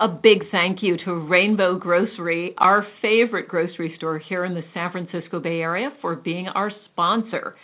[0.00, 4.92] A big thank you to Rainbow Grocery, our favorite grocery store here in the San
[4.92, 7.56] Francisco Bay Area, for being our sponsor.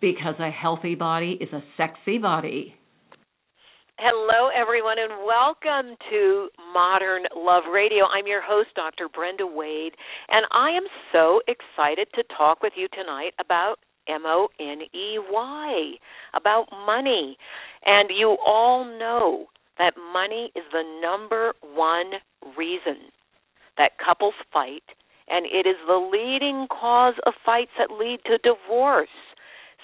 [0.00, 2.74] Because a healthy body is a sexy body.
[3.98, 8.06] Hello, everyone, and welcome to Modern Love Radio.
[8.06, 9.08] I'm your host, Dr.
[9.14, 9.92] Brenda Wade,
[10.30, 13.76] and I am so excited to talk with you tonight about
[14.08, 15.92] M O N E Y,
[16.34, 17.36] about money.
[17.84, 22.12] And you all know that money is the number one
[22.56, 23.10] reason
[23.76, 24.84] that couples fight,
[25.28, 29.08] and it is the leading cause of fights that lead to divorce.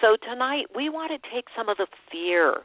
[0.01, 2.63] So tonight, we want to take some of the fear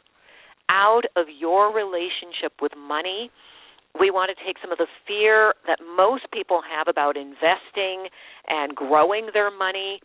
[0.68, 3.30] out of your relationship with money.
[3.98, 8.08] We want to take some of the fear that most people have about investing
[8.48, 10.00] and growing their money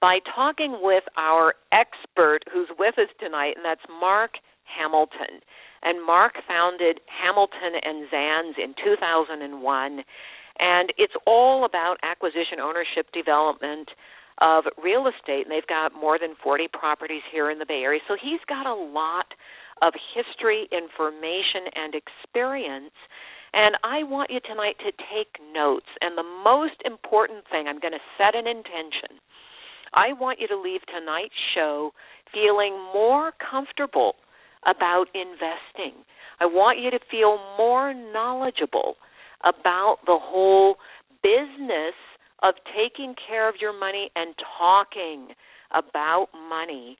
[0.00, 4.32] by talking with our expert who's with us tonight, and that's Mark
[4.64, 5.40] Hamilton
[5.82, 10.04] and Mark founded Hamilton and Zanze in 2001
[10.58, 13.90] and it's all about acquisition ownership development
[14.40, 15.44] of real estate.
[15.44, 18.00] And they've got more than 40 properties here in the Bay Area.
[18.08, 19.26] So he's got a lot
[19.82, 22.96] of history information and experience.
[23.52, 25.88] And I want you tonight to take notes.
[26.00, 29.20] And the most important thing I'm going to set an intention.
[29.92, 31.92] I want you to leave tonight's show
[32.32, 34.16] feeling more comfortable
[34.66, 36.02] about investing.
[36.40, 38.96] I want you to feel more knowledgeable
[39.44, 40.76] about the whole
[41.22, 41.94] business
[42.42, 45.28] of taking care of your money and talking
[45.72, 46.98] about money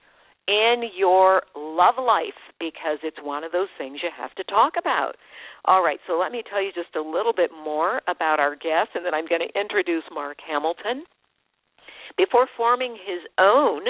[0.48, 5.16] in your love life because it's one of those things you have to talk about.
[5.64, 8.94] All right, so let me tell you just a little bit more about our guest,
[8.94, 11.04] and then I'm going to introduce Mark Hamilton.
[12.16, 13.82] Before forming his own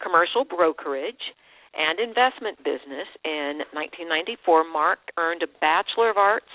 [0.00, 1.34] commercial brokerage,
[1.76, 3.06] and investment business.
[3.24, 6.50] In 1994, Mark earned a Bachelor of Arts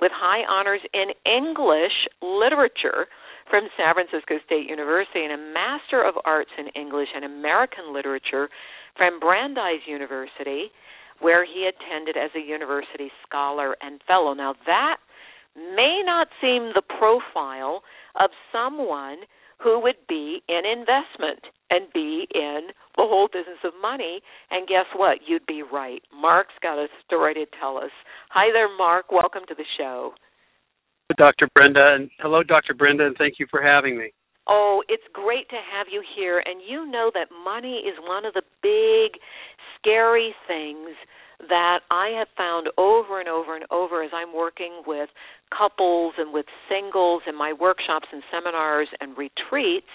[0.00, 3.06] with high honors in English literature
[3.50, 8.48] from San Francisco State University and a Master of Arts in English and American Literature
[8.96, 10.72] from Brandeis University,
[11.20, 14.34] where he attended as a university scholar and fellow.
[14.34, 14.96] Now, that
[15.54, 17.82] may not seem the profile
[18.18, 19.18] of someone
[19.62, 24.20] who would be in investment and be in the whole business of money.
[24.50, 25.18] And guess what?
[25.26, 26.02] You'd be right.
[26.14, 27.90] Mark's got a story to tell us.
[28.30, 29.10] Hi there, Mark.
[29.10, 30.14] Welcome to the show.
[31.18, 31.48] Dr.
[31.54, 32.74] Brenda, and hello, Dr.
[32.74, 34.12] Brenda, and thank you for having me.
[34.46, 36.42] Oh, it's great to have you here.
[36.44, 39.20] And you know that money is one of the big,
[39.78, 40.96] scary things
[41.48, 45.08] that I have found over and over and over as I'm working with
[45.56, 49.90] couples and with singles in my workshops and seminars and retreats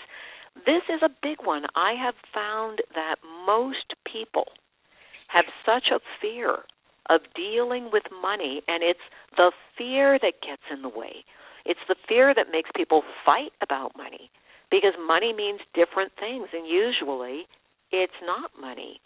[0.65, 1.63] this is a big one.
[1.75, 3.15] I have found that
[3.45, 4.45] most people
[5.27, 6.65] have such a fear
[7.09, 8.99] of dealing with money, and it's
[9.35, 11.25] the fear that gets in the way.
[11.65, 14.29] It's the fear that makes people fight about money
[14.71, 17.47] because money means different things, and usually
[17.91, 19.01] it's not money.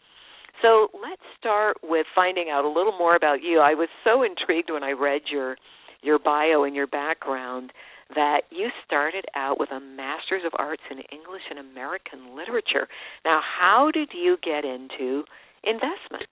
[0.61, 3.59] So let's start with finding out a little more about you.
[3.59, 5.57] I was so intrigued when I read your
[6.01, 7.71] your bio and your background
[8.15, 12.87] that you started out with a Master's of Arts in English and American Literature.
[13.25, 15.23] Now, how did you get into
[15.63, 16.29] investment?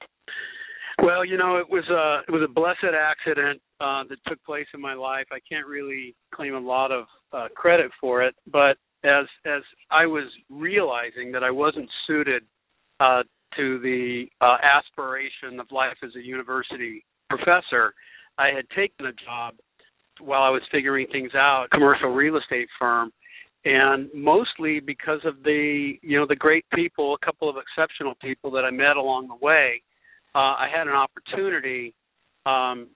[1.02, 4.68] Well, you know, it was a it was a blessed accident uh, that took place
[4.74, 5.25] in my life.
[5.31, 10.06] I can't really claim a lot of uh, credit for it, but as as I
[10.06, 12.44] was realizing that I wasn't suited
[13.00, 13.24] uh,
[13.58, 17.94] to the uh, aspiration of life as a university professor,
[18.38, 19.56] I had taken a job
[20.23, 23.12] while I was figuring things out, commercial real estate firm,
[23.66, 28.52] and mostly because of the you know the great people, a couple of exceptional people
[28.52, 29.82] that I met along the way,
[30.34, 31.94] uh, I had an opportunity
[32.46, 32.88] um,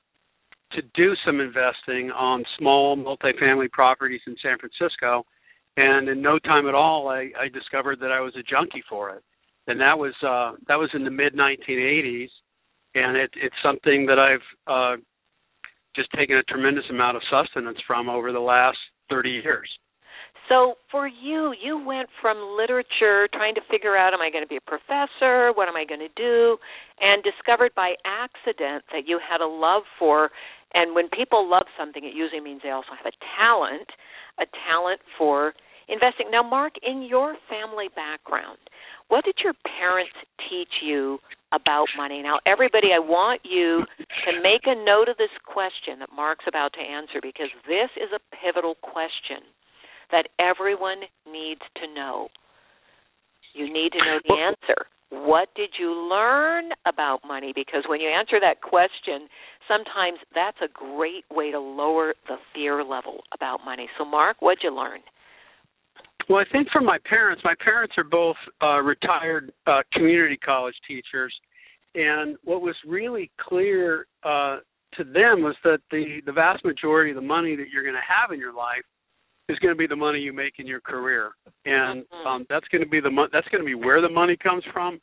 [0.71, 5.25] to do some investing on small multifamily properties in San Francisco,
[5.77, 9.11] and in no time at all, I, I discovered that I was a junkie for
[9.11, 9.23] it,
[9.67, 12.29] and that was uh, that was in the mid 1980s,
[12.95, 15.01] and it, it's something that I've uh,
[15.95, 18.77] just taken a tremendous amount of sustenance from over the last
[19.09, 19.69] 30 years.
[20.49, 24.47] So for you, you went from literature, trying to figure out, am I going to
[24.47, 25.51] be a professor?
[25.55, 26.57] What am I going to do?
[27.01, 30.29] And discovered by accident that you had a love for,
[30.73, 33.89] and when people love something, it usually means they also have a talent,
[34.37, 35.53] a talent for
[35.87, 36.29] investing.
[36.29, 38.57] Now, Mark, in your family background,
[39.07, 40.13] what did your parents
[40.49, 41.19] teach you
[41.53, 42.21] about money?
[42.21, 43.85] Now, everybody, I want you
[44.25, 48.09] to make a note of this question that Mark's about to answer because this is
[48.13, 49.45] a pivotal question
[50.11, 52.29] that everyone needs to know.
[53.53, 54.87] You need to know the answer.
[55.09, 57.53] What did you learn about money?
[57.55, 59.29] Because when you answer that question,
[59.67, 63.87] sometimes that's a great way to lower the fear level about money.
[63.97, 64.99] So, Mark, what'd you learn?
[66.27, 70.75] Well, I think from my parents, my parents are both uh, retired uh, community college
[70.87, 71.33] teachers,
[71.95, 74.57] and what was really clear uh,
[74.97, 78.01] to them was that the the vast majority of the money that you're going to
[78.07, 78.83] have in your life
[79.47, 81.31] is going to be the money you make in your career,
[81.65, 82.27] and Mm-hmm.
[82.27, 84.63] um, that's going to be the mo- that's going to be where the money comes
[84.73, 84.99] from,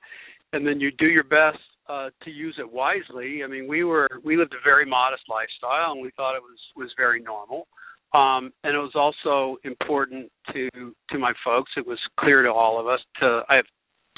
[0.53, 1.59] and then you do your best
[1.89, 3.43] uh, to use it wisely.
[3.45, 6.59] I mean, we were we lived a very modest lifestyle, and we thought it was
[6.77, 7.67] was very normal.
[8.15, 10.69] Um, and it was also important to
[11.11, 11.73] to my folks.
[11.77, 13.01] It was clear to all of us.
[13.21, 13.65] To I have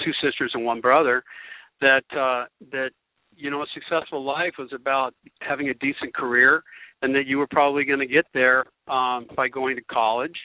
[0.05, 1.23] two sisters and one brother.
[1.85, 2.91] That uh, that
[3.37, 6.63] you know a successful life was about having a decent career,
[7.03, 10.39] and that you were probably going to get there um, by going to college.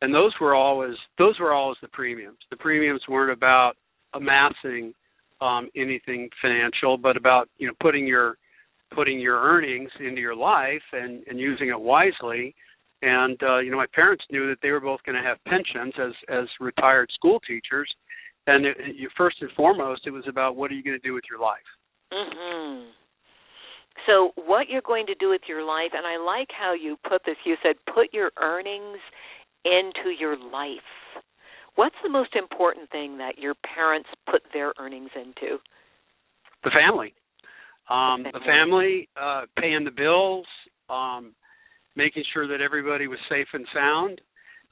[0.00, 2.38] And those were always those were always the premiums.
[2.50, 3.72] The premiums weren't about
[4.14, 4.94] amassing
[5.40, 8.36] um, anything financial, but about you know putting your
[8.94, 12.54] putting your earnings into your life and and using it wisely
[13.02, 15.92] and uh you know my parents knew that they were both going to have pensions
[15.98, 17.88] as as retired school teachers
[18.46, 21.14] and it, you first and foremost it was about what are you going to do
[21.14, 21.58] with your life
[22.12, 22.90] Mm-hmm.
[24.06, 27.22] So, what you're going to do with your life, and I like how you put
[27.26, 27.36] this.
[27.44, 28.98] You said put your earnings
[29.64, 30.78] into your life.
[31.74, 35.58] What's the most important thing that your parents put their earnings into?
[36.64, 37.14] the family
[37.90, 40.46] um the family uh paying the bills
[40.90, 41.34] um
[41.94, 44.20] making sure that everybody was safe and sound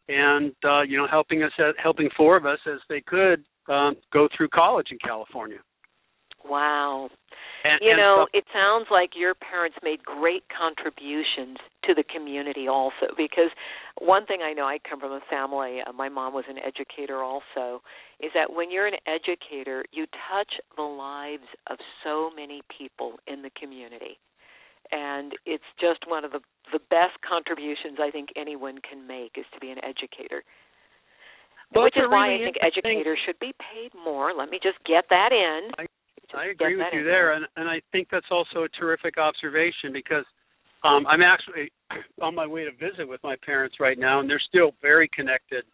[0.09, 4.29] and uh you know helping us helping four of us as they could um go
[4.37, 5.59] through college in california
[6.45, 7.09] Wow.
[7.65, 12.69] and, You and know, it sounds like your parents made great contributions to the community
[12.69, 13.51] also because
[14.01, 17.23] one thing I know I come from a family, uh, my mom was an educator
[17.23, 17.83] also,
[18.21, 23.43] is that when you're an educator, you touch the lives of so many people in
[23.43, 24.19] the community.
[24.93, 26.41] And it's just one of the
[26.73, 30.43] the best contributions I think anyone can make is to be an educator.
[31.75, 34.33] Well, Which is why really I think educators should be paid more.
[34.33, 35.71] Let me just get that in.
[36.21, 39.19] Just I agree with you in there, and and I think that's also a terrific
[39.19, 40.25] observation because
[40.85, 41.73] um, I'm actually
[42.23, 45.65] on my way to visit with my parents right now, and they're still very connected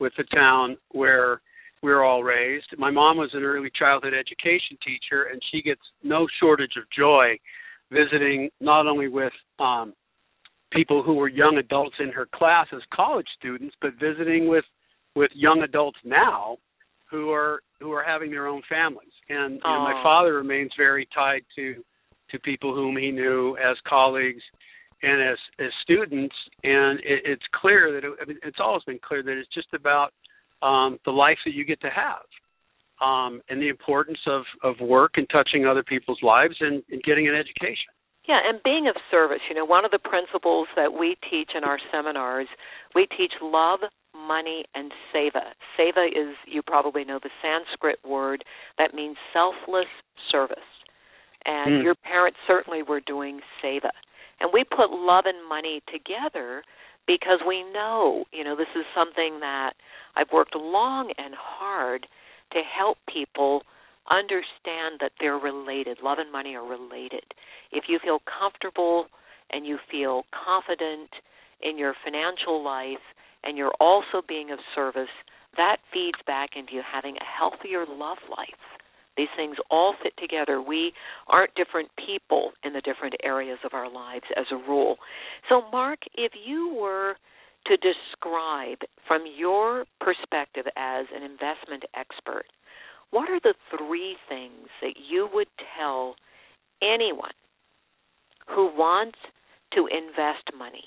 [0.00, 1.40] with the town where
[1.82, 2.66] we're all raised.
[2.78, 7.36] My mom was an early childhood education teacher, and she gets no shortage of joy
[7.92, 9.92] visiting not only with um,
[10.72, 14.64] people who were young adults in her class as college students, but visiting with
[15.14, 16.58] with young adults now
[17.10, 19.12] who are who are having their own families.
[19.28, 21.82] And know, my father remains very tied to
[22.30, 24.42] to people whom he knew as colleagues
[25.02, 26.34] and as as students.
[26.62, 29.72] And it, it's clear that it, I mean, it's always been clear that it's just
[29.74, 30.12] about
[30.62, 32.26] um, the life that you get to have.
[33.02, 37.26] Um, and the importance of, of work and touching other people's lives and, and getting
[37.26, 37.90] an education.
[38.26, 39.40] Yeah, and being of service.
[39.50, 42.46] You know, one of the principles that we teach in our seminars,
[42.94, 43.80] we teach love,
[44.14, 45.52] money, and seva.
[45.78, 48.44] Seva is, you probably know, the Sanskrit word
[48.78, 49.88] that means selfless
[50.30, 50.58] service.
[51.44, 51.82] And Mm.
[51.82, 53.90] your parents certainly were doing seva.
[54.40, 56.64] And we put love and money together
[57.06, 59.74] because we know, you know, this is something that
[60.16, 62.06] I've worked long and hard
[62.52, 63.62] to help people
[64.10, 65.98] understand that they're related.
[66.02, 67.24] Love and money are related.
[67.72, 69.08] If you feel comfortable
[69.50, 71.10] and you feel confident
[71.60, 73.04] in your financial life
[73.44, 75.12] and you're also being of service,
[75.56, 78.48] that feeds back into you having a healthier love life.
[79.16, 80.60] These things all fit together.
[80.60, 80.92] We
[81.28, 84.96] aren't different people in the different areas of our lives as a rule.
[85.48, 87.14] So, Mark, if you were
[87.66, 92.46] to describe from your perspective as an investment expert,
[93.10, 95.48] what are the three things that you would
[95.78, 96.16] tell
[96.82, 97.30] anyone
[98.48, 99.18] who wants
[99.74, 100.84] to invest money?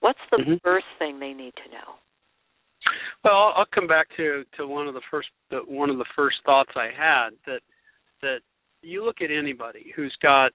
[0.00, 0.62] What's the Mhm.
[0.62, 1.98] first thing they need to know?
[3.24, 6.04] Well, I'll, I'll come back to to one of the first the, one of the
[6.16, 7.60] first thoughts I had that
[8.22, 8.40] that
[8.82, 10.52] you look at anybody who's got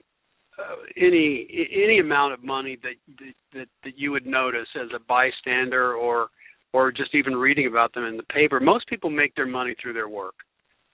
[0.58, 5.00] uh, any any amount of money that, that that that you would notice as a
[5.00, 6.30] bystander or
[6.72, 8.60] or just even reading about them in the paper.
[8.60, 10.36] Most people make their money through their work.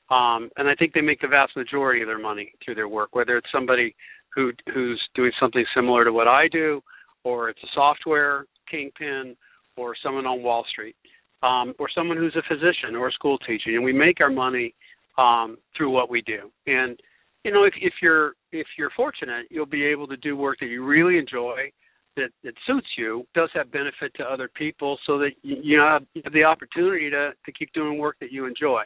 [0.09, 3.15] Um, and I think they make the vast majority of their money through their work,
[3.15, 3.95] whether it's somebody
[4.33, 6.81] who who's doing something similar to what I do,
[7.23, 9.35] or it's a software kingpin,
[9.77, 10.95] or someone on Wall Street,
[11.43, 14.73] um, or someone who's a physician or a school teacher, and we make our money
[15.17, 16.51] um, through what we do.
[16.67, 16.99] And
[17.43, 20.67] you know, if, if you're if you're fortunate, you'll be able to do work that
[20.67, 21.71] you really enjoy,
[22.17, 26.03] that that suits you, does have benefit to other people, so that you, you have,
[26.33, 28.83] the opportunity to to keep doing work that you enjoy.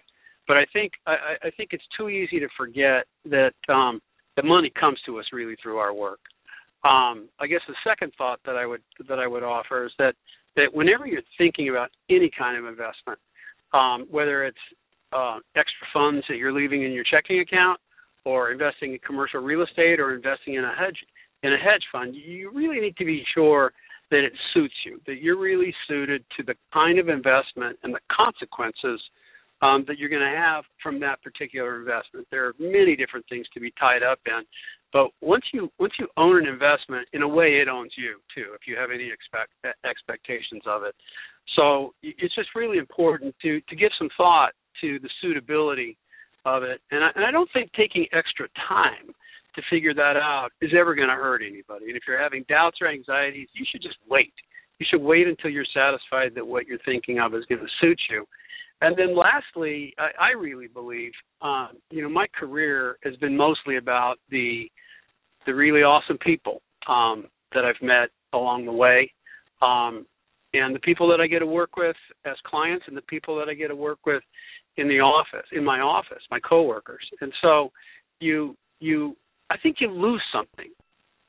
[0.48, 4.00] But I think I, I think it's too easy to forget that um,
[4.36, 6.20] the money comes to us really through our work.
[6.84, 10.16] Um, I guess the second thought that I would that I would offer is that
[10.56, 13.20] that whenever you're thinking about any kind of investment,
[13.74, 14.58] um, whether it's
[15.14, 17.80] uh, extra funds that you're leaving in your checking account,
[18.26, 20.98] or investing in commercial real estate, or investing in a hedge
[21.44, 23.72] in a hedge fund, you really need to be sure
[24.12, 28.00] that it suits you, that you're really suited to the kind of investment and the
[28.12, 29.02] consequences
[29.62, 32.28] um, that you're going to have from that particular investment.
[32.32, 34.44] There are many different things to be tied up in,
[34.94, 38.54] but once you once you own an investment, in a way, it owns you too.
[38.54, 39.52] If you have any expect
[39.84, 40.94] expectations of it,
[41.58, 45.98] so it's just really important to to give some thought to the suitability
[46.46, 49.10] of it, and I, and I don't think taking extra time
[49.56, 51.86] to figure that out is ever going to hurt anybody.
[51.88, 54.34] And if you're having doubts or anxieties, you should just wait.
[54.80, 58.00] You should wait until you're satisfied that what you're thinking of is going to suit
[58.10, 58.26] you
[58.84, 61.12] and then lastly, I, I really believe,
[61.42, 64.70] um, you know, my career has been mostly about the
[65.46, 69.12] the really awesome people um, that I've met along the way,
[69.62, 70.06] um,
[70.54, 73.50] and the people that I get to work with as clients, and the people that
[73.50, 74.24] I get to work with
[74.78, 77.06] in the office, in my office, my coworkers.
[77.22, 77.72] And so,
[78.20, 79.16] you you,
[79.50, 80.72] I think you lose something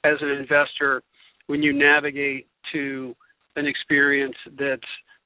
[0.02, 1.02] as an investor
[1.46, 3.14] when you navigate to
[3.54, 4.82] an experience that's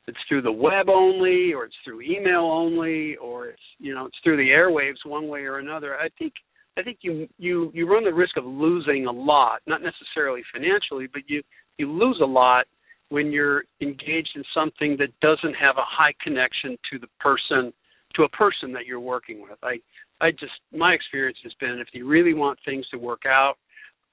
[0.08, 4.16] it's through the web only or it's through email only or it's you know it's
[4.24, 5.96] through the airwaves one way or another.
[5.96, 6.32] I think
[6.78, 11.08] i think you you you run the risk of losing a lot not necessarily financially
[11.12, 11.42] but you
[11.76, 12.66] you lose a lot
[13.10, 17.72] when you're engaged in something that doesn't have a high connection to the person
[18.14, 19.58] to a person that you're working with.
[19.62, 19.78] I
[20.20, 23.54] i just my experience has been if you really want things to work out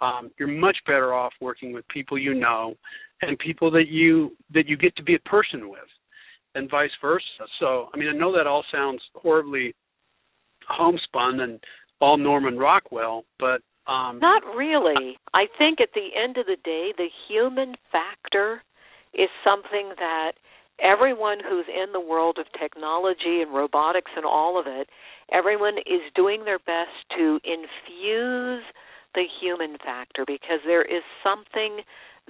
[0.02, 2.76] um, you're much better off working with people you know
[3.22, 5.80] and people that you that you get to be a person with
[6.56, 7.24] and vice versa.
[7.60, 9.74] So i mean i know that all sounds horribly
[10.68, 11.60] homespun and
[12.02, 15.18] all norman rockwell but um not really.
[15.34, 18.64] I think at the end of the day the human factor
[19.14, 20.34] is something that
[20.82, 24.90] everyone who's in the world of technology and robotics and all of it
[25.32, 28.64] everyone is doing their best to infuse
[29.16, 31.82] the human factor because there is something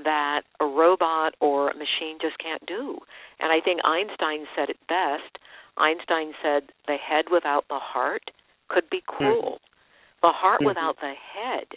[0.04, 3.00] that a robot or a machine just can't do.
[3.40, 5.40] And I think Einstein said it best.
[5.78, 8.32] Einstein said, the head without the heart
[8.70, 9.16] could be hmm.
[9.16, 9.60] cruel.
[9.60, 10.28] Mm-hmm.
[10.28, 10.68] The heart mm-hmm.
[10.68, 11.68] without the head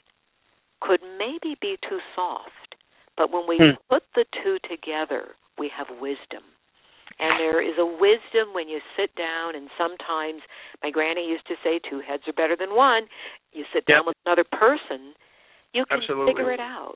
[0.81, 2.77] could maybe be too soft.
[3.17, 3.83] But when we mm-hmm.
[3.91, 6.47] put the two together, we have wisdom.
[7.19, 10.43] And there is a wisdom when you sit down, and sometimes
[10.83, 13.11] my granny used to say, two heads are better than one.
[13.53, 14.15] You sit down yep.
[14.15, 15.15] with another person,
[15.75, 16.33] you can Absolutely.
[16.33, 16.95] figure it out.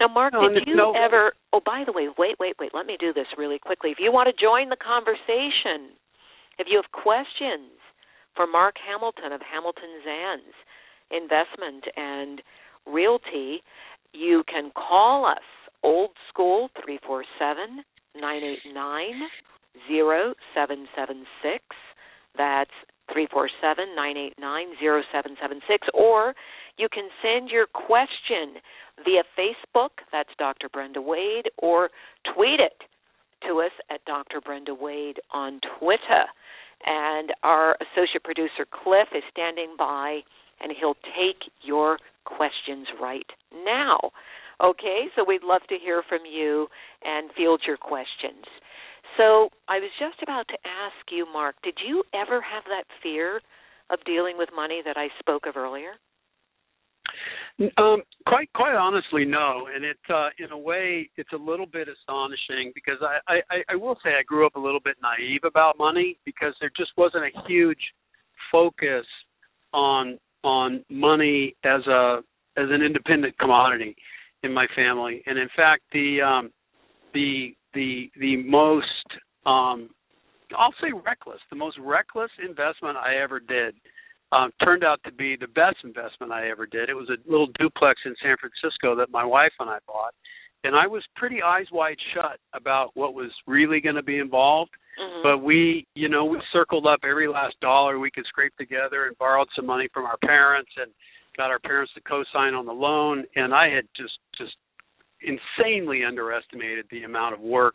[0.00, 0.94] Now, Mark, no, did you no.
[0.94, 1.32] ever?
[1.52, 2.70] Oh, by the way, wait, wait, wait.
[2.72, 3.90] Let me do this really quickly.
[3.90, 5.98] If you want to join the conversation,
[6.58, 7.76] if you have questions
[8.34, 10.56] for Mark Hamilton of Hamilton Zanze
[11.10, 12.42] Investment and
[12.86, 13.62] Realty,
[14.12, 15.44] you can call us
[15.82, 17.82] old school three four seven
[18.14, 19.28] nine eight nine
[19.86, 21.62] zero seven seven six.
[22.36, 22.70] That's
[23.12, 26.34] three four seven nine eight nine zero seven seven six, or
[26.78, 28.60] you can send your question
[29.04, 30.68] via Facebook, that's Dr.
[30.68, 31.90] Brenda Wade, or
[32.34, 32.82] tweet it
[33.46, 34.40] to us at Dr.
[34.40, 36.26] Brenda Wade on Twitter.
[36.86, 40.20] And our associate producer, Cliff, is standing by
[40.60, 43.26] and he'll take your questions right
[43.64, 43.98] now.
[44.62, 46.66] Okay, so we'd love to hear from you
[47.04, 48.44] and field your questions.
[49.18, 53.40] So I was just about to ask you, Mark, did you ever have that fear
[53.90, 55.92] of dealing with money that I spoke of earlier?
[57.76, 59.66] Um, quite quite honestly, no.
[59.74, 63.74] And it uh, in a way it's a little bit astonishing because I, I I
[63.74, 67.24] will say I grew up a little bit naive about money because there just wasn't
[67.24, 67.80] a huge
[68.52, 69.06] focus
[69.72, 72.20] on on money as a
[72.56, 73.96] as an independent commodity
[74.44, 75.22] in my family.
[75.26, 76.52] And in fact, the um,
[77.12, 78.86] the the the most
[79.46, 79.90] um,
[80.56, 83.74] I'll say reckless, the most reckless investment I ever did
[84.32, 86.88] um, turned out to be the best investment I ever did.
[86.88, 90.12] It was a little duplex in San Francisco that my wife and I bought,
[90.64, 94.72] and I was pretty eyes wide shut about what was really going to be involved.
[94.98, 95.22] Mhm.
[95.22, 99.16] But we, you know, we circled up every last dollar we could scrape together and
[99.18, 100.92] borrowed some money from our parents and
[101.36, 103.24] got our parents to co-sign on the loan.
[103.36, 104.56] And I had just just
[105.22, 107.74] insanely underestimated the amount of work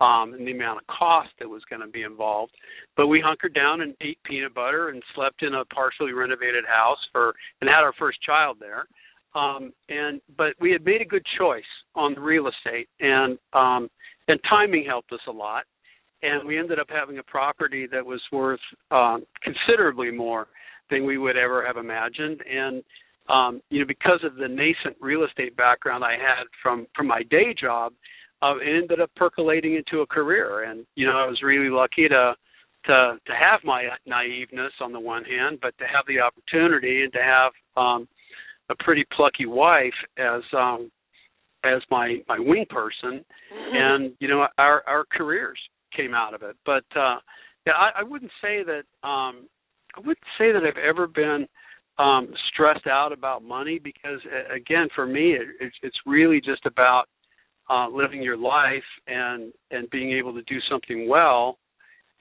[0.00, 2.52] um, and the amount of cost that was going to be involved.
[2.96, 6.98] But we hunkered down and ate peanut butter and slept in a partially renovated house
[7.12, 8.86] for and had our first child there.
[9.34, 11.62] Um, and but we had made a good choice
[11.94, 13.88] on the real estate and um,
[14.28, 15.64] and timing helped us a lot.
[16.22, 18.60] And we ended up having a property that was worth
[18.90, 20.48] um, considerably more
[20.90, 22.40] than we would ever have imagined.
[22.48, 22.82] And
[23.28, 27.22] um, you know, because of the nascent real estate background I had from from my
[27.30, 27.92] day job,
[28.42, 30.64] uh, it ended up percolating into a career.
[30.64, 32.34] And you know, I was really lucky to
[32.86, 37.12] to to have my naiveness on the one hand, but to have the opportunity and
[37.12, 38.08] to have um,
[38.70, 40.90] a pretty plucky wife as um,
[41.64, 43.76] as my my wing person, Mhm.
[43.76, 45.58] and you know, our our careers
[45.96, 46.56] came out of it.
[46.64, 47.18] But uh,
[47.66, 49.46] yeah, I, I wouldn't say that um,
[49.94, 51.46] I wouldn't say that I've ever been
[51.98, 54.20] um stressed out about money because
[54.54, 57.04] again for me it, it's really just about
[57.70, 61.58] uh living your life and and being able to do something well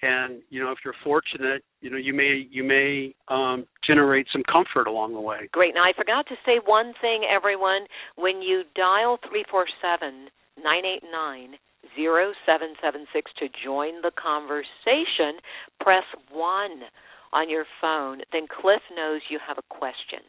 [0.02, 4.44] and you know if you're fortunate you know you may you may um generate some
[4.52, 5.74] comfort along the way Great.
[5.74, 7.86] Now I forgot to say one thing, everyone.
[8.16, 10.28] When you dial three four seven
[10.62, 11.56] nine eight nine
[11.96, 15.42] zero seven seven six to join the conversation,
[15.80, 16.82] press one
[17.34, 18.22] on your phone.
[18.32, 20.20] Then Cliff knows you have a question.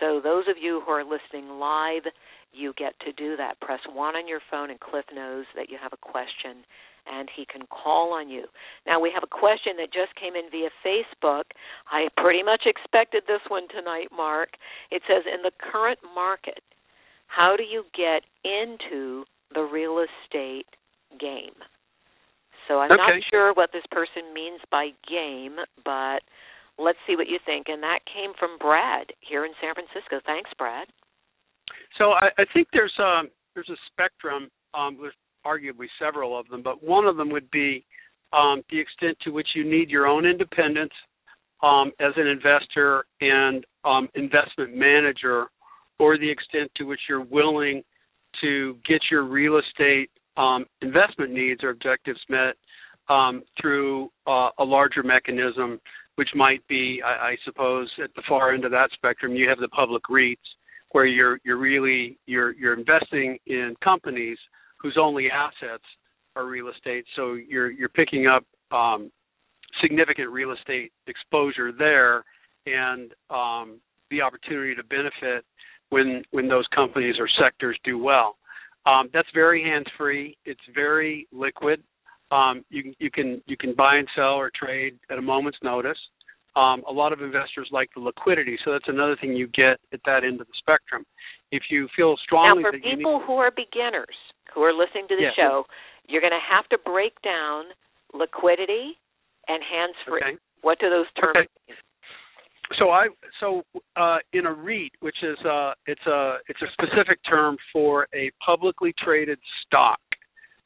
[0.00, 2.04] So those of you who are listening live,
[2.52, 3.60] you get to do that.
[3.60, 6.64] Press one on your phone, and Cliff knows that you have a question,
[7.06, 8.44] and he can call on you.
[8.86, 11.44] Now we have a question that just came in via Facebook.
[11.90, 14.50] I pretty much expected this one tonight, Mark.
[14.90, 16.62] It says, in the current market,
[17.26, 19.24] how do you get into
[19.54, 20.66] the real estate
[21.18, 21.56] game?
[22.68, 26.20] So I'm not sure what this person means by game, but
[26.78, 27.66] let's see what you think.
[27.68, 30.20] And that came from Brad here in San Francisco.
[30.26, 30.88] Thanks, Brad.
[31.98, 34.50] So I, I think there's um there's a spectrum.
[34.74, 35.14] Um, there's
[35.46, 37.84] arguably several of them, but one of them would be
[38.32, 40.92] um, the extent to which you need your own independence
[41.62, 45.46] um, as an investor and um, investment manager,
[45.98, 47.82] or the extent to which you're willing
[48.42, 52.54] to get your real estate um, investment needs or objectives met
[53.08, 55.80] um, through uh, a larger mechanism,
[56.16, 59.58] which might be, I, I suppose, at the far end of that spectrum, you have
[59.58, 60.36] the public REITs
[60.92, 64.38] where you're you're really you're you're investing in companies
[64.78, 65.84] whose only assets
[66.36, 67.04] are real estate.
[67.16, 68.44] So you're you're picking up
[68.76, 69.10] um,
[69.82, 72.24] significant real estate exposure there,
[72.66, 75.44] and um, the opportunity to benefit
[75.90, 78.36] when when those companies or sectors do well.
[78.86, 80.36] Um, that's very hands free.
[80.44, 81.82] It's very liquid.
[82.30, 85.58] Um, you can you can you can buy and sell or trade at a moment's
[85.62, 85.98] notice.
[86.56, 90.00] Um, a lot of investors like the liquidity, so that's another thing you get at
[90.06, 91.04] that end of the spectrum.
[91.52, 94.16] If you feel strongly Now, for that you need, people who are beginners
[94.54, 95.64] who are listening to the show,
[96.08, 97.64] you're going to have to break down
[98.14, 98.96] liquidity
[99.48, 100.22] and hands free.
[100.24, 101.46] okay, What do those terms Okay.
[101.68, 101.76] mean?
[102.78, 103.08] So I
[103.40, 103.62] so
[103.96, 108.30] uh, in a REIT, which is uh, it's a it's a specific term for a
[108.44, 110.00] publicly traded stock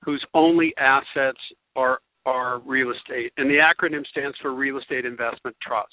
[0.05, 1.39] whose only assets
[1.77, 5.93] are are real estate, and the acronym stands for Real Estate Investment Trust.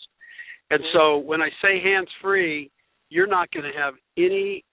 [0.70, 2.70] And so when I say hands free,
[3.10, 4.64] you're not going to have any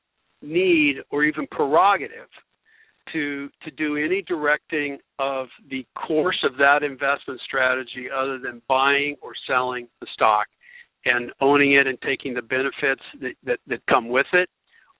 [0.43, 2.29] need or even prerogative
[3.13, 9.15] to to do any directing of the course of that investment strategy other than buying
[9.23, 10.47] or selling the stock
[11.05, 14.49] and owning it and taking the benefits that, that, that come with it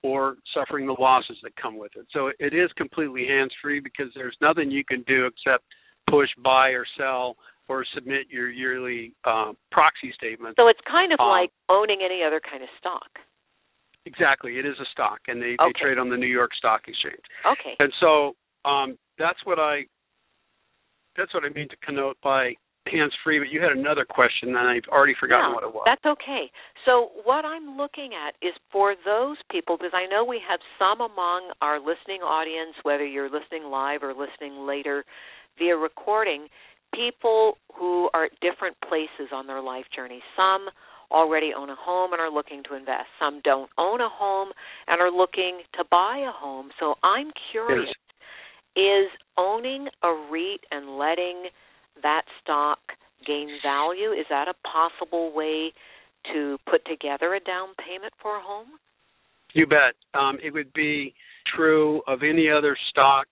[0.03, 2.07] or suffering the losses that come with it.
[2.13, 5.65] So it is completely hands free because there's nothing you can do except
[6.11, 7.37] push buy or sell
[7.69, 10.57] or submit your yearly um, proxy statement.
[10.59, 13.09] So it's kind of Um, like owning any other kind of stock.
[14.05, 15.73] Exactly, it is a stock, and they, Okay.
[15.73, 17.25] they trade on the New York Stock Exchange.
[17.47, 17.75] Okay.
[17.79, 18.37] And so
[18.69, 19.87] um, that's what I
[21.17, 22.55] that's what I mean to connote by
[22.87, 23.39] hands free.
[23.39, 25.85] But you had another question, and I've already forgotten yeah, what it was.
[25.87, 26.51] That's okay.
[26.85, 31.01] So what I'm looking at is for those people, because I know we have some
[31.01, 35.05] among our listening audience, whether you're listening live or listening later
[35.59, 36.49] via recording,
[36.95, 40.21] people who are at different places on their life journey.
[40.37, 40.69] Some
[41.11, 43.07] already own a home and are looking to invest.
[43.21, 44.51] Some don't own a home
[44.89, 46.71] and are looking to buy a home.
[46.81, 47.89] So I'm curious
[48.77, 49.07] is
[49.39, 51.45] owning a REIT and letting
[52.03, 52.79] that stock
[53.27, 55.73] gain value is that a possible way
[56.33, 58.69] to put together a down payment for a home?
[59.55, 59.95] You bet.
[60.15, 61.15] Um, it would be
[61.55, 63.27] true of any other stock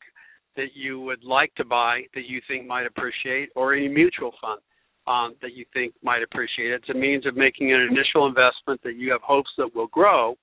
[0.56, 4.60] that you would like to buy that you think might appreciate, or any mutual fund
[5.06, 6.72] um, that you think might appreciate.
[6.72, 10.36] It's a means of making an initial investment that you have hopes that will grow,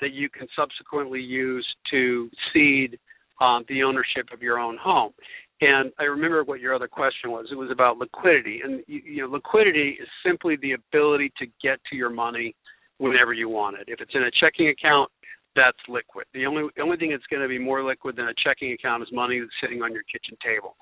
[0.00, 2.98] that you can subsequently use to seed
[3.40, 5.12] um, the ownership of your own home.
[5.60, 7.46] And I remember what your other question was.
[7.50, 11.78] It was about liquidity, and you, you know, liquidity is simply the ability to get
[11.90, 12.54] to your money
[12.98, 13.84] whenever you want it.
[13.86, 15.10] If it's in a checking account,
[15.56, 16.26] that's liquid.
[16.34, 19.08] The only only thing that's going to be more liquid than a checking account is
[19.12, 20.76] money that's sitting on your kitchen table.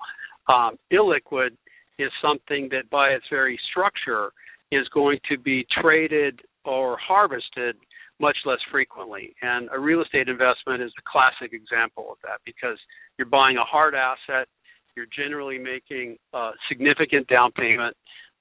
[0.47, 1.55] Um, illiquid
[1.99, 4.31] is something that, by its very structure,
[4.71, 7.75] is going to be traded or harvested
[8.19, 9.35] much less frequently.
[9.41, 12.77] And a real estate investment is the classic example of that because
[13.17, 14.47] you're buying a hard asset,
[14.95, 17.95] you're generally making a significant down payment,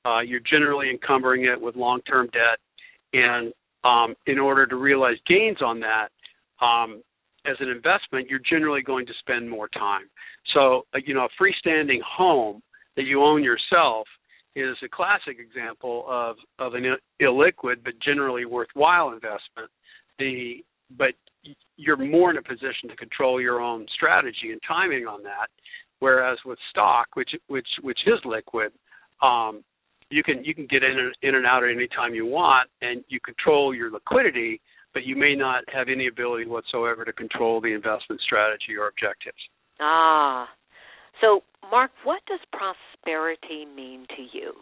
[0.05, 2.59] uh, you're generally encumbering it with long term debt,
[3.13, 3.53] and
[3.85, 6.09] um, in order to realize gains on that,
[6.65, 7.03] um,
[7.47, 10.09] as an investment, you're generally going to spend more time.
[10.55, 12.63] So, uh, you know, a freestanding home
[12.97, 14.07] that you own yourself
[14.55, 19.71] is a classic example of of an illiquid but generally worthwhile investment.
[20.19, 20.63] The
[20.99, 21.15] but
[21.77, 25.49] you're more in a position to control your own strategy and timing on that.
[26.03, 28.73] Whereas with stock, which which which is liquid,
[29.23, 29.63] um,
[30.11, 33.05] you can you can get in in and out at any time you want, and
[33.07, 34.61] you control your liquidity,
[34.95, 39.39] but you may not have any ability whatsoever to control the investment strategy or objectives.
[39.79, 40.49] Ah,
[41.21, 44.55] so, Mark, what does prosperity mean to you?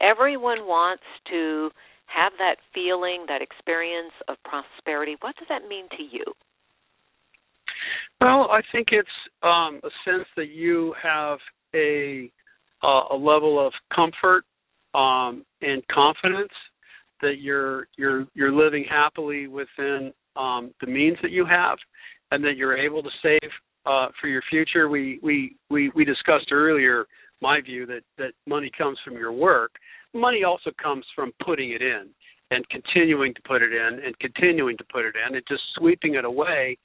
[0.00, 1.70] Everyone wants to
[2.06, 5.14] have that feeling, that experience of prosperity.
[5.20, 6.24] What does that mean to you?
[8.20, 9.08] Well, I think it's
[9.42, 11.38] um, a sense that you have
[11.74, 12.30] a
[12.82, 14.44] uh, a level of comfort
[14.94, 16.52] um, and confidence
[17.20, 21.78] that you're you're you're living happily within um, the means that you have,
[22.30, 23.50] and that you're able to save
[23.86, 24.88] uh, for your future.
[24.88, 27.06] We, we we we discussed earlier
[27.40, 29.72] my view that that money comes from your work.
[30.14, 32.08] Money also comes from putting it in
[32.50, 36.14] and continuing to put it in and continuing to put it in and just sweeping
[36.14, 36.76] it away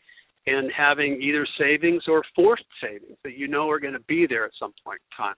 [0.47, 4.45] and having either savings or forced savings that you know are going to be there
[4.45, 5.35] at some point in time.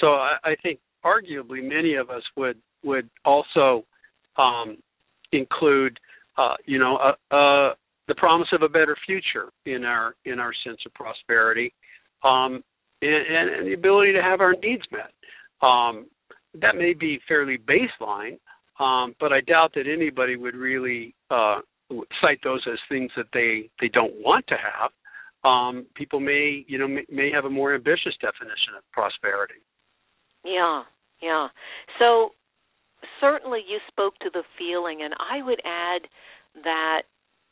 [0.00, 3.84] So I, I think arguably many of us would would also
[4.36, 4.78] um,
[5.32, 5.98] include
[6.38, 7.74] uh, you know a, a
[8.06, 11.74] the promise of a better future in our in our sense of prosperity,
[12.22, 12.62] um,
[13.02, 15.10] and, and, the ability to have our needs met.
[15.66, 16.06] Um,
[16.60, 18.38] that may be fairly baseline,
[18.78, 21.60] um, but I doubt that anybody would really uh,
[22.20, 24.90] cite those as things that they they don't want to have.
[25.48, 29.60] Um, people may you know may, may have a more ambitious definition of prosperity.
[30.44, 30.82] Yeah,
[31.22, 31.48] yeah.
[31.98, 32.30] So
[33.20, 36.02] certainly you spoke to the feeling, and I would add
[36.62, 37.02] that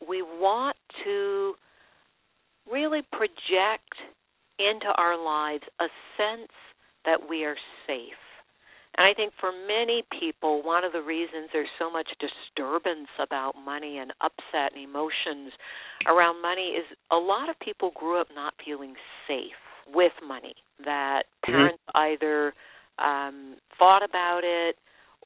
[0.07, 1.55] we want to
[2.71, 3.93] really project
[4.59, 6.53] into our lives a sense
[7.05, 8.22] that we are safe.
[8.99, 13.55] And I think for many people, one of the reasons there's so much disturbance about
[13.57, 15.53] money and upset and emotions
[16.07, 18.95] around money is a lot of people grew up not feeling
[19.27, 19.57] safe
[19.89, 20.55] with money.
[20.85, 21.53] That mm-hmm.
[21.53, 22.13] parents mm-hmm.
[22.13, 22.53] either
[22.99, 24.77] um, fought about it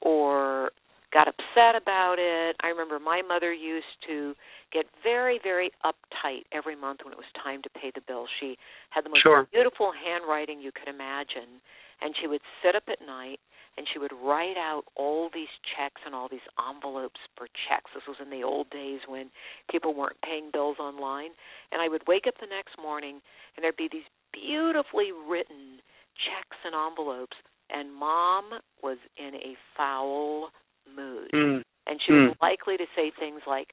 [0.01, 0.71] or
[1.11, 2.55] got upset about it.
[2.63, 4.33] I remember my mother used to
[4.71, 8.27] get very, very uptight every month when it was time to pay the bill.
[8.39, 8.57] She
[8.91, 9.47] had the most sure.
[9.51, 11.59] beautiful handwriting you could imagine,
[12.01, 13.39] and she would sit up at night
[13.77, 17.91] and she would write out all these checks and all these envelopes for checks.
[17.93, 19.29] This was in the old days when
[19.69, 21.31] people weren't paying bills online.
[21.71, 23.21] And I would wake up the next morning
[23.55, 25.79] and there'd be these beautifully written
[26.17, 27.37] checks and envelopes
[27.69, 30.49] and mom was in a foul
[30.89, 31.29] mood.
[31.33, 31.61] Mm.
[31.85, 32.41] And she was mm.
[32.41, 33.69] likely to say things like,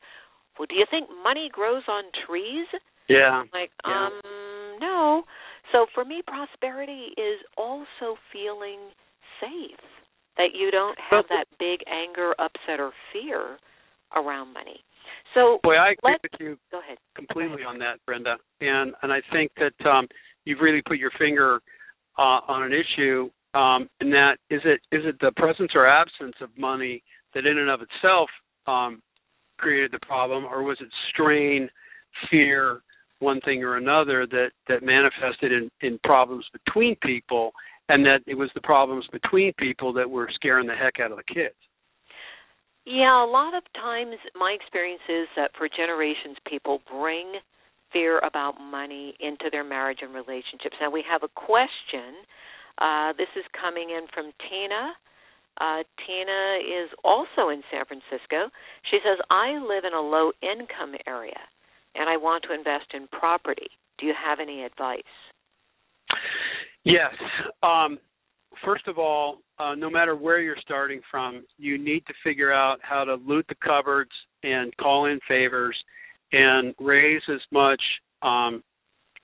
[0.59, 2.67] well, do you think money grows on trees?
[3.09, 3.43] Yeah.
[3.43, 4.07] I'm like, yeah.
[4.07, 4.21] um,
[4.81, 5.25] no.
[5.73, 8.93] So for me, prosperity is also feeling
[9.40, 9.79] safe.
[10.37, 13.57] That you don't have that big anger, upset, or fear
[14.16, 14.83] around money.
[15.33, 16.99] So, boy, I agree with you go ahead.
[17.14, 17.75] completely go ahead.
[17.75, 18.37] on that, Brenda.
[18.61, 20.09] And and I think that um,
[20.44, 21.61] you've really put your finger
[22.18, 23.31] uh, on an issue.
[23.55, 27.03] Um, and that is it is it the presence or absence of money
[27.35, 28.29] that in and of itself
[28.66, 29.01] um,
[29.59, 31.68] created the problem, or was it strain,
[32.31, 32.83] fear,
[33.20, 37.53] one thing or another that that manifested in in problems between people,
[37.88, 41.18] and that it was the problems between people that were scaring the heck out of
[41.18, 41.55] the kids?
[42.87, 47.40] Yeah, a lot of times my experience is that for generations people bring
[47.92, 50.77] fear about money into their marriage and relationships.
[50.81, 52.25] Now we have a question.
[52.79, 54.92] Uh, this is coming in from Tina.
[55.61, 58.51] Uh, Tina is also in San Francisco.
[58.90, 61.40] She says, I live in a low income area.
[61.94, 63.70] and I want to invest in property.
[63.99, 65.03] Do you have any advice?
[66.85, 67.14] Yes.
[67.62, 67.99] Um,
[68.64, 72.79] first of all, uh, no matter where you're starting from, you need to figure out
[72.83, 74.11] how to loot the cupboards
[74.42, 75.77] and call in favors
[76.33, 77.81] and raise as much
[78.23, 78.62] um,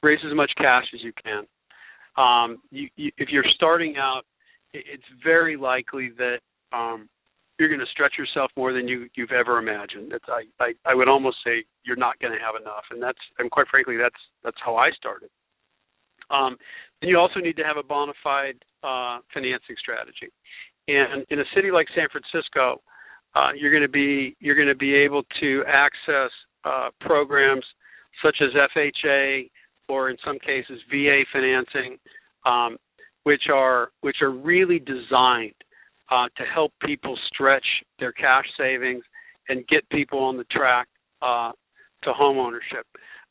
[0.02, 1.46] raise as much cash as you can.
[2.16, 4.22] Um, you, you, if you're starting out,
[4.72, 6.38] it's very likely that
[6.72, 7.08] um,
[7.58, 10.12] you're going to stretch yourself more than you, you've ever imagined.
[10.12, 13.18] It's, I, I, I would almost say you're not going to have enough, and that's
[13.38, 15.28] and quite frankly, that's that's how I started.
[16.30, 16.56] Um,
[17.02, 20.30] you also need to have a bona fide uh, financing strategy.
[20.88, 22.82] And in a city like San Francisco,
[23.34, 26.30] uh, you're going to be you're going to be able to access
[26.64, 27.64] uh, programs
[28.22, 29.50] such as FHA
[29.88, 31.98] or in some cases VA financing,
[32.44, 32.76] um,
[33.24, 35.54] which are which are really designed
[36.10, 37.66] uh, to help people stretch
[37.98, 39.04] their cash savings
[39.48, 40.88] and get people on the track
[41.22, 41.52] uh,
[42.02, 42.86] to home ownership.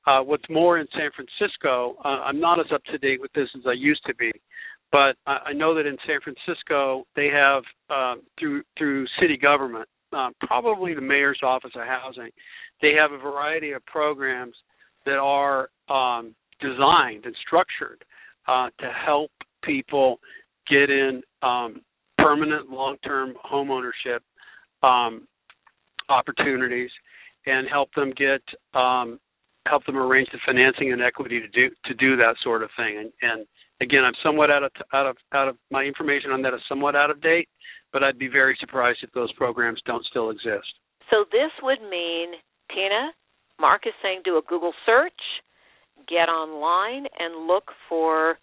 [0.07, 3.49] Uh, what's more, in San Francisco, uh, I'm not as up to date with this
[3.55, 4.31] as I used to be,
[4.91, 9.88] but I, I know that in San Francisco they have uh, through through city government,
[10.13, 12.29] uh, probably the mayor's office of housing,
[12.81, 14.55] they have a variety of programs
[15.05, 18.03] that are um, designed and structured
[18.47, 19.31] uh, to help
[19.63, 20.19] people
[20.69, 21.81] get in um,
[22.17, 24.23] permanent long-term home ownership
[24.83, 25.27] um,
[26.09, 26.89] opportunities
[27.45, 28.41] and help them get
[28.79, 29.19] um,
[29.67, 32.97] help them arrange the financing and equity to do to do that sort of thing.
[32.97, 33.45] And, and
[33.81, 36.95] again, I'm somewhat out of out of out of my information on that is somewhat
[36.95, 37.47] out of date,
[37.91, 40.67] but I'd be very surprised if those programs don't still exist.
[41.09, 42.33] So this would mean,
[42.73, 43.11] Tina,
[43.59, 45.21] Mark is saying do a Google search,
[46.07, 48.37] get online, and look for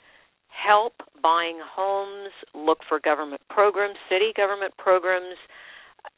[0.48, 5.37] help buying homes, look for government programs, city government programs.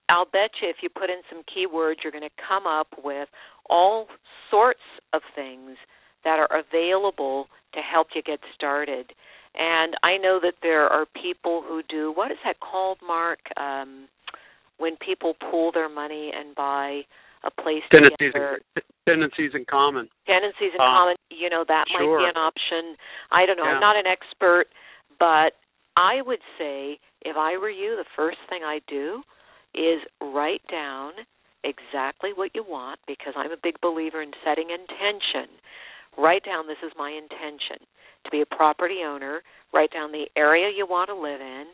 [0.08, 3.28] I'll bet you if you put in some keywords, you're going to come up with
[3.68, 4.06] all
[4.50, 4.80] sorts
[5.12, 5.76] of things
[6.24, 9.12] that are available to help you get started.
[9.54, 13.40] And I know that there are people who do what is that called, Mark?
[13.56, 14.08] Um,
[14.78, 17.02] when people pool their money and buy
[17.44, 18.60] a place tenancies, together.
[19.08, 20.08] Tenancies in common.
[20.26, 21.16] Tenancies in uh, common.
[21.30, 22.18] You know that sure.
[22.18, 22.96] might be an option.
[23.30, 23.64] I don't know.
[23.64, 23.74] Yeah.
[23.74, 24.66] I'm not an expert,
[25.18, 25.58] but
[25.96, 29.22] I would say if I were you, the first thing I do
[29.74, 31.12] is write down
[31.64, 35.56] exactly what you want because I'm a big believer in setting intention.
[36.16, 37.86] Write down this is my intention
[38.24, 39.42] to be a property owner.
[39.72, 41.66] Write down the area you want to live in,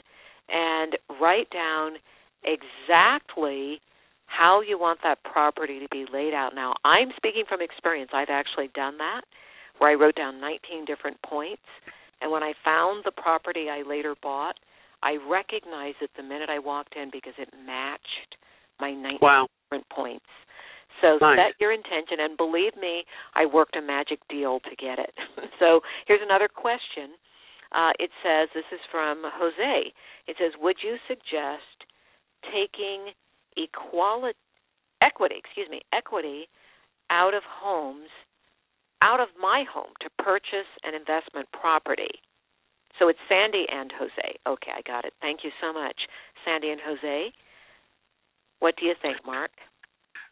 [0.48, 1.92] and write down
[2.44, 3.80] exactly
[4.26, 6.54] how you want that property to be laid out.
[6.54, 8.10] Now, I'm speaking from experience.
[8.12, 9.22] I've actually done that
[9.78, 11.62] where I wrote down 19 different points.
[12.20, 14.56] And when I found the property I later bought,
[15.04, 18.40] I recognized it the minute I walked in because it matched
[18.80, 19.46] my 19 wow.
[19.68, 20.26] different points.
[21.02, 21.36] So nice.
[21.36, 25.12] set your intention, and believe me, I worked a magic deal to get it.
[25.60, 27.20] so here's another question.
[27.74, 29.92] Uh, it says, this is from Jose.
[30.26, 31.84] It says, would you suggest
[32.46, 33.12] taking
[33.56, 34.38] equality,
[35.02, 36.48] equity, excuse me, equity
[37.10, 38.08] out of homes,
[39.02, 42.22] out of my home to purchase an investment property.
[42.98, 44.38] So it's Sandy and Jose.
[44.46, 45.12] Okay, I got it.
[45.20, 45.96] Thank you so much,
[46.44, 47.32] Sandy and Jose.
[48.60, 49.50] What do you think, Mark?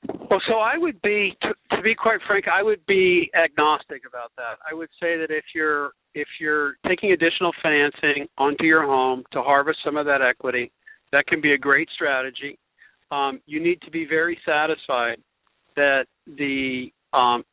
[0.09, 4.33] Well, so I would be, to, to be quite frank, I would be agnostic about
[4.37, 4.59] that.
[4.69, 9.41] I would say that if you're if you're taking additional financing onto your home to
[9.41, 10.71] harvest some of that equity,
[11.11, 12.59] that can be a great strategy.
[13.11, 15.19] Um, you need to be very satisfied
[15.77, 17.45] that the um,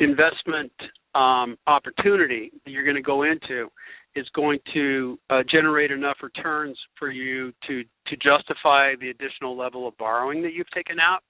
[0.00, 0.72] investment
[1.14, 3.68] um, opportunity that you're going to go into
[4.14, 9.86] is going to uh, generate enough returns for you to to justify the additional level
[9.86, 11.20] of borrowing that you've taken out.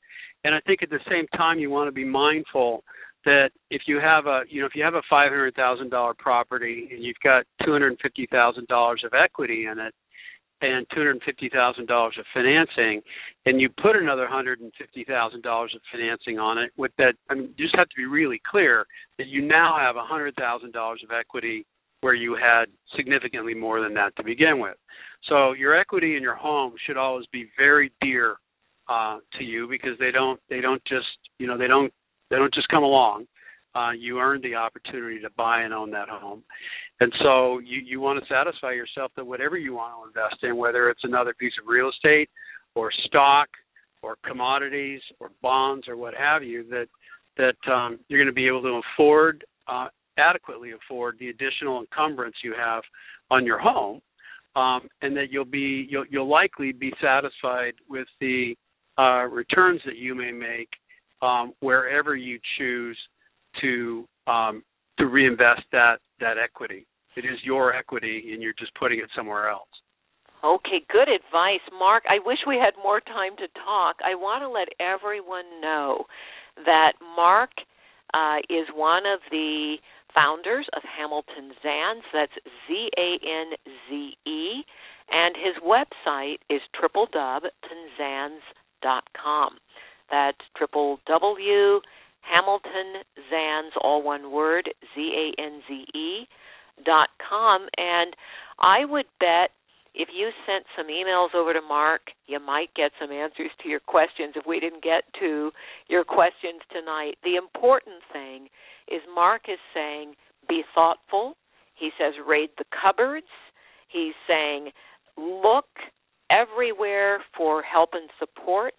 [0.44, 2.84] And I think at the same time you want to be mindful
[3.24, 6.14] that if you have a you know if you have a five hundred thousand dollar
[6.14, 9.94] property and you've got two hundred and fifty thousand dollars of equity in it
[10.60, 13.02] and two hundred and fifty thousand dollars of financing
[13.46, 17.14] and you put another hundred and fifty thousand dollars of financing on it with that
[17.28, 18.86] I mean you just have to be really clear
[19.18, 21.66] that you now have a hundred thousand dollars of equity
[22.00, 24.76] where you had significantly more than that to begin with.
[25.28, 28.36] So your equity in your home should always be very dear
[28.88, 31.06] uh, to you because they don't they don't just
[31.38, 31.92] you know they don't
[32.30, 33.26] they don't just come along.
[33.74, 36.42] Uh, you earned the opportunity to buy and own that home,
[37.00, 40.56] and so you you want to satisfy yourself that whatever you want to invest in,
[40.56, 42.30] whether it's another piece of real estate
[42.74, 43.48] or stock
[44.02, 46.86] or commodities or bonds or what have you, that
[47.36, 52.36] that um, you're going to be able to afford uh, adequately afford the additional encumbrance
[52.42, 52.82] you have
[53.30, 54.00] on your home,
[54.56, 58.54] um, and that you'll be you'll, you'll likely be satisfied with the
[58.98, 60.68] uh, returns that you may make
[61.22, 62.98] um, wherever you choose
[63.60, 64.62] to um,
[64.98, 66.86] to reinvest that that equity.
[67.16, 69.68] It is your equity, and you're just putting it somewhere else.
[70.44, 72.04] Okay, good advice, Mark.
[72.08, 73.96] I wish we had more time to talk.
[74.04, 76.04] I want to let everyone know
[76.64, 77.50] that Mark
[78.14, 79.76] uh, is one of the
[80.14, 82.02] founders of Hamilton Zanze.
[82.12, 83.56] That's Z A N
[83.88, 84.64] Z E.
[85.10, 89.58] And his website is tripledubtanzanze.com.
[90.10, 91.80] That's triple W
[92.20, 96.28] Hamilton Zanze, all one word, Z A N Z E
[96.84, 97.68] dot com.
[97.76, 98.14] And
[98.58, 99.50] I would bet
[99.94, 103.80] if you sent some emails over to Mark, you might get some answers to your
[103.80, 105.50] questions if we didn't get to
[105.88, 107.14] your questions tonight.
[107.24, 108.48] The important thing
[108.88, 110.14] is Mark is saying
[110.48, 111.36] be thoughtful.
[111.74, 113.26] He says raid the cupboards.
[113.88, 114.70] He's saying
[115.16, 115.66] look
[116.30, 118.74] everywhere for help and support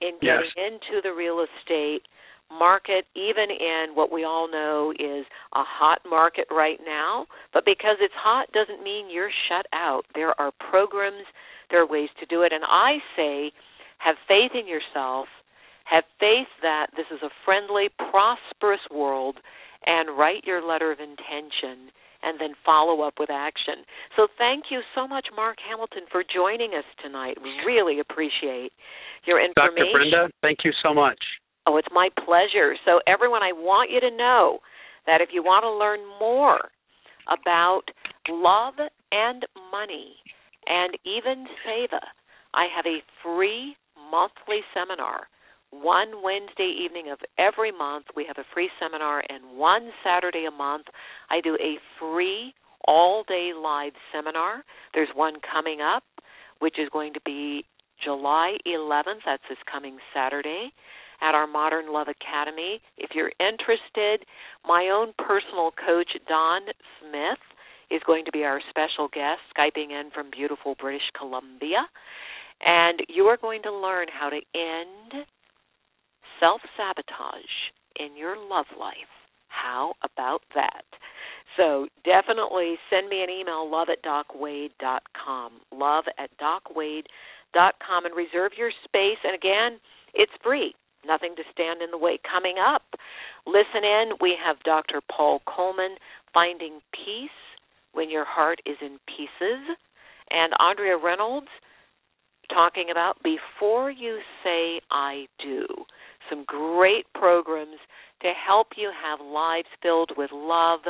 [0.00, 0.70] in getting yes.
[0.90, 2.02] into the real estate
[2.50, 7.26] market, even in what we all know is a hot market right now.
[7.52, 10.02] But because it's hot doesn't mean you're shut out.
[10.14, 11.26] There are programs,
[11.70, 12.52] there are ways to do it.
[12.52, 13.52] And I say,
[13.98, 15.26] have faith in yourself,
[15.84, 19.36] have faith that this is a friendly, prosperous world,
[19.86, 21.90] and write your letter of intention
[22.22, 23.86] and then follow up with action.
[24.16, 27.38] So thank you so much, Mark Hamilton, for joining us tonight.
[27.42, 28.72] We really appreciate
[29.26, 29.76] your information.
[29.78, 30.10] Dr.
[30.10, 31.18] Brenda, thank you so much.
[31.66, 32.76] Oh, it's my pleasure.
[32.84, 34.60] So, everyone, I want you to know
[35.06, 36.70] that if you want to learn more
[37.26, 37.82] about
[38.28, 38.74] love
[39.10, 40.14] and money
[40.66, 42.00] and even Seva,
[42.54, 43.76] I have a free
[44.10, 45.28] monthly seminar.
[45.70, 50.50] One Wednesday evening of every month, we have a free seminar, and one Saturday a
[50.50, 50.86] month,
[51.30, 52.54] I do a free
[52.86, 54.64] all day live seminar.
[54.94, 56.04] There's one coming up,
[56.60, 57.64] which is going to be
[58.02, 59.26] July 11th.
[59.26, 60.72] That's this coming Saturday
[61.20, 62.80] at our Modern Love Academy.
[62.96, 64.26] If you're interested,
[64.64, 66.62] my own personal coach, Don
[67.00, 67.42] Smith,
[67.90, 71.86] is going to be our special guest, Skyping in from beautiful British Columbia.
[72.64, 75.26] And you are going to learn how to end
[76.40, 77.54] self sabotage
[77.98, 79.12] in your love life.
[79.48, 80.84] How about that?
[81.56, 85.52] So definitely send me an email, love at docwade.com.
[85.72, 89.18] Love at docwade.com and reserve your space.
[89.24, 89.80] And again,
[90.14, 90.74] it's free
[91.06, 92.18] nothing to stand in the way.
[92.22, 92.82] Coming up,
[93.46, 95.00] listen in, we have Dr.
[95.00, 95.96] Paul Coleman,
[96.34, 97.30] Finding Peace
[97.92, 99.76] When Your Heart is in Pieces,
[100.30, 101.48] and Andrea Reynolds
[102.52, 105.66] talking about Before You Say I Do.
[106.30, 107.78] Some great programs
[108.22, 110.80] to help you have lives filled with love,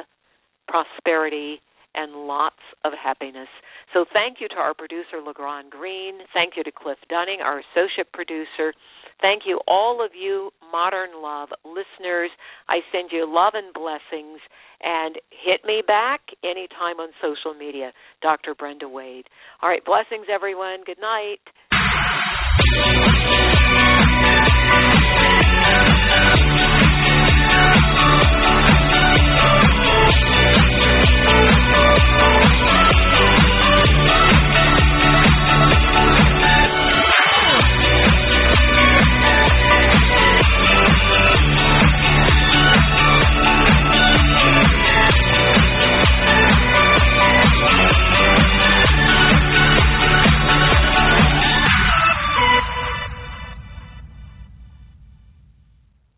[0.68, 1.60] prosperity,
[1.94, 3.48] and lots of happiness.
[3.92, 6.18] So thank you to our producer, LeGrand Green.
[6.32, 8.74] Thank you to Cliff Dunning, our associate producer.
[9.20, 12.30] Thank you, all of you, Modern Love listeners.
[12.68, 14.40] I send you love and blessings.
[14.82, 18.54] And hit me back anytime on social media, Dr.
[18.54, 19.26] Brenda Wade.
[19.62, 20.84] All right, blessings, everyone.
[20.84, 21.40] Good night.